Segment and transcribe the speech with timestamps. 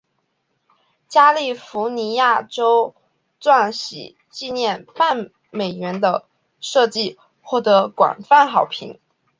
[1.07, 2.95] 加利福尼亚州
[3.39, 6.25] 钻禧纪念半美元的
[6.59, 8.99] 设计获得广泛好评。